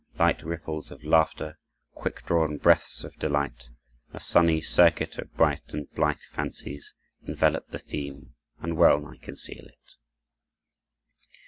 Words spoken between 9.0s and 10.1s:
conceal it.